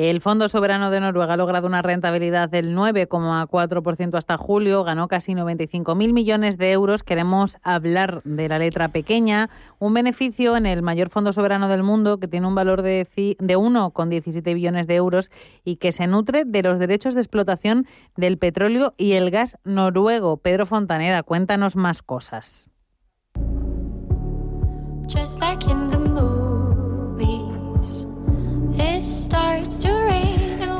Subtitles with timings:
[0.00, 5.32] El Fondo Soberano de Noruega ha logrado una rentabilidad del 9,4% hasta julio, ganó casi
[5.32, 7.02] 95.000 millones de euros.
[7.02, 9.50] Queremos hablar de la letra pequeña,
[9.80, 13.58] un beneficio en el mayor fondo soberano del mundo que tiene un valor de, de
[13.58, 15.32] 1,17 billones de euros
[15.64, 17.84] y que se nutre de los derechos de explotación
[18.16, 20.36] del petróleo y el gas noruego.
[20.36, 22.70] Pedro Fontaneda, cuéntanos más cosas.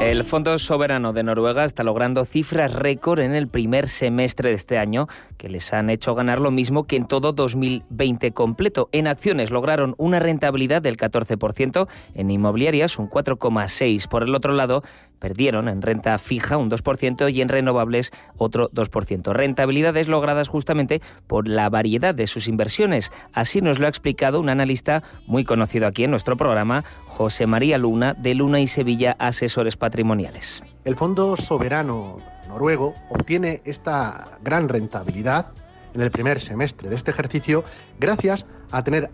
[0.08, 4.78] El Fondo Soberano de Noruega está logrando cifras récord en el primer semestre de este
[4.78, 8.88] año, que les han hecho ganar lo mismo que en todo 2020 completo.
[8.92, 14.08] En acciones lograron una rentabilidad del 14%, en inmobiliarias un 4,6%.
[14.08, 14.82] Por el otro lado,
[15.18, 19.32] perdieron en renta fija un 2% y en renovables otro 2%.
[19.32, 23.10] Rentabilidades logradas justamente por la variedad de sus inversiones.
[23.32, 27.78] Así nos lo ha explicado un analista muy conocido aquí en nuestro programa, José María
[27.78, 30.62] Luna, de Luna y Sevilla Asesores Patrimoniales.
[30.84, 35.48] El Fondo Soberano Noruego obtiene esta gran rentabilidad
[35.94, 37.64] en el primer semestre de este ejercicio
[37.98, 39.10] gracias a tener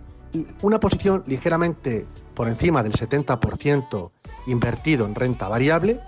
[0.63, 4.11] una posición ligeramente por encima del 70%
[4.47, 6.01] invertido en renta variable.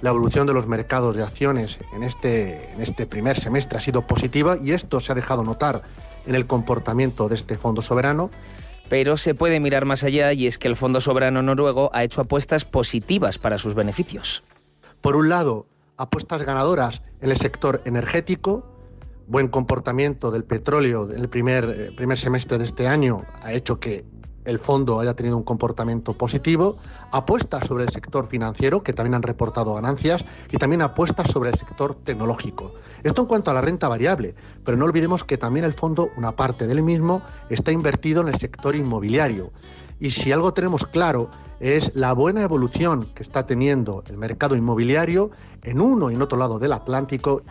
[0.00, 4.02] La evolución de los mercados de acciones en este, en este primer semestre ha sido
[4.06, 5.82] positiva y esto se ha dejado notar
[6.26, 8.30] en el comportamiento de este fondo soberano.
[8.88, 12.20] Pero se puede mirar más allá y es que el Fondo Soberano Noruego ha hecho
[12.20, 14.42] apuestas positivas para sus beneficios.
[15.00, 15.66] Por un lado,
[15.96, 18.66] apuestas ganadoras en el sector energético,
[19.26, 23.80] buen comportamiento del petróleo en el primer, eh, primer semestre de este año ha hecho
[23.80, 24.04] que
[24.44, 26.76] el fondo haya tenido un comportamiento positivo,
[27.10, 31.58] apuestas sobre el sector financiero, que también han reportado ganancias, y también apuestas sobre el
[31.58, 32.74] sector tecnológico.
[33.02, 36.32] Esto en cuanto a la renta variable, pero no olvidemos que también el fondo, una
[36.32, 39.50] parte del mismo, está invertido en el sector inmobiliario.
[40.00, 41.28] Y si algo tenemos claro
[41.60, 45.30] es la buena evolución que está teniendo el mercado inmobiliario
[45.62, 47.42] en uno y en otro lado del Atlántico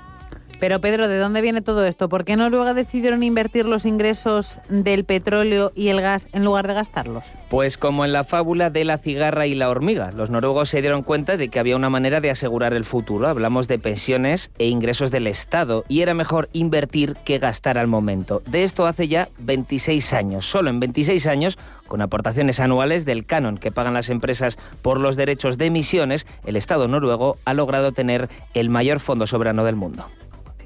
[0.62, 2.08] pero Pedro, ¿de dónde viene todo esto?
[2.08, 6.76] ¿Por qué Noruega decidieron invertir los ingresos del petróleo y el gas en lugar de
[6.76, 7.34] gastarlos?
[7.50, 11.02] Pues como en la fábula de la cigarra y la hormiga, los noruegos se dieron
[11.02, 13.28] cuenta de que había una manera de asegurar el futuro.
[13.28, 18.44] Hablamos de pensiones e ingresos del Estado y era mejor invertir que gastar al momento.
[18.46, 20.46] De esto hace ya 26 años.
[20.46, 21.58] Solo en 26 años
[21.88, 26.56] con aportaciones anuales del canon que pagan las empresas por los derechos de emisiones, el
[26.56, 30.06] Estado noruego ha logrado tener el mayor fondo soberano del mundo.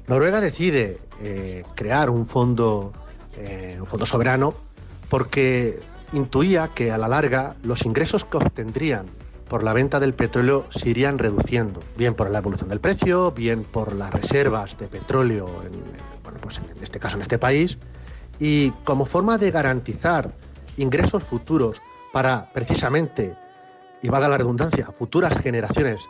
[0.08, 2.92] Noruega decide eh, crear un fondo,
[3.36, 4.54] eh, un fondo soberano
[5.08, 5.80] porque
[6.12, 9.06] intuía que a la larga los ingresos que obtendrían
[9.48, 13.62] por la venta del petróleo se irían reduciendo, bien por la evolución del precio, bien
[13.64, 15.72] por las reservas de petróleo, en,
[16.24, 17.78] bueno, pues en este caso en este país,
[18.40, 20.32] y como forma de garantizar
[20.76, 21.80] ingresos futuros
[22.12, 23.34] para precisamente,
[24.02, 26.00] y valga la redundancia, futuras generaciones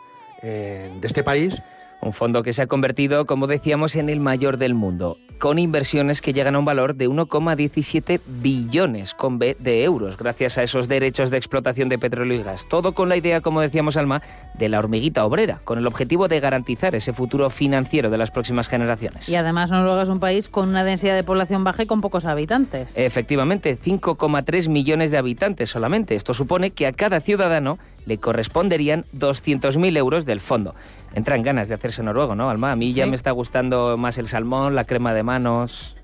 [0.41, 1.53] eh, de este país,
[2.01, 6.21] un fondo que se ha convertido, como decíamos, en el mayor del mundo, con inversiones
[6.21, 10.87] que llegan a un valor de 1,17 billones con B de euros, gracias a esos
[10.87, 12.67] derechos de explotación de petróleo y gas.
[12.69, 14.21] Todo con la idea, como decíamos, Alma,
[14.53, 18.67] de la hormiguita obrera, con el objetivo de garantizar ese futuro financiero de las próximas
[18.67, 19.29] generaciones.
[19.29, 22.25] Y además Noruega es un país con una densidad de población baja y con pocos
[22.25, 22.97] habitantes.
[22.97, 26.15] Efectivamente, 5,3 millones de habitantes solamente.
[26.15, 30.73] Esto supone que a cada ciudadano le corresponderían 200.000 euros del fondo.
[31.13, 32.71] Entran ganas de hacerse noruego, ¿no, Alma?
[32.71, 35.95] A mí ya me está gustando más el salmón, la crema de manos.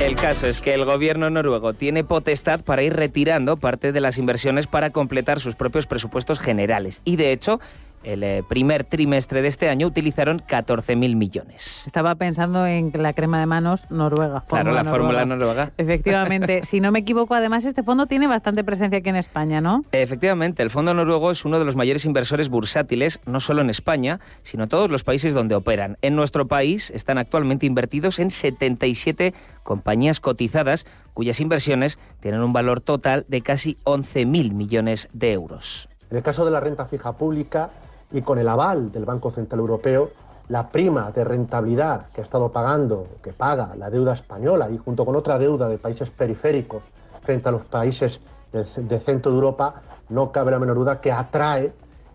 [0.00, 4.18] El caso es que el gobierno noruego tiene potestad para ir retirando parte de las
[4.18, 7.00] inversiones para completar sus propios presupuestos generales.
[7.04, 7.58] Y de hecho,
[8.04, 11.84] el eh, primer trimestre de este año utilizaron 14.000 millones.
[11.86, 14.44] Estaba pensando en la crema de manos noruega.
[14.48, 15.72] Claro, la fórmula noruega.
[15.78, 16.62] Efectivamente.
[16.64, 19.84] si no me equivoco, además este fondo tiene bastante presencia aquí en España, ¿no?
[19.92, 24.20] Efectivamente, el fondo noruego es uno de los mayores inversores bursátiles, no solo en España,
[24.42, 25.98] sino en todos los países donde operan.
[26.02, 32.80] En nuestro país están actualmente invertidos en 77 compañías cotizadas cuyas inversiones tienen un valor
[32.80, 35.88] total de casi 11.000 millones de euros.
[36.10, 37.70] En el caso de la renta fija pública,
[38.14, 40.10] y con el aval del Banco Central Europeo,
[40.48, 45.04] la prima de rentabilidad que ha estado pagando, que paga la deuda española y junto
[45.04, 46.84] con otra deuda de países periféricos
[47.22, 48.20] frente a los países
[48.52, 51.72] de, centro de Europa, no cabe la menor duda que atrae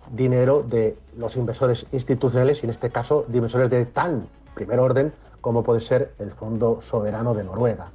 [0.10, 5.12] dinero de los inversores institucionales y en este caso de inversores de tan primer orden
[5.42, 7.88] como puede ser el Fondo Soberano de Noruega.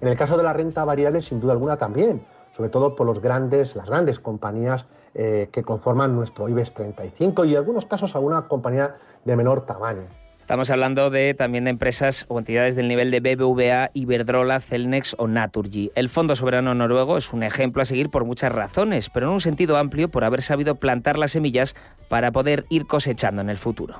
[0.00, 2.20] En el caso de la renta variable, sin duda alguna también,
[2.56, 7.52] sobre todo por los grandes, las grandes compañías eh, que conforman nuestro IBEX 35 y
[7.52, 10.02] en algunos casos alguna compañía de menor tamaño.
[10.44, 15.26] Estamos hablando de también de empresas o entidades del nivel de BBVA, Iberdrola, Celnex o
[15.26, 15.90] Naturgy.
[15.94, 19.40] El Fondo Soberano Noruego es un ejemplo a seguir por muchas razones, pero en un
[19.40, 21.74] sentido amplio por haber sabido plantar las semillas
[22.10, 23.96] para poder ir cosechando en el futuro.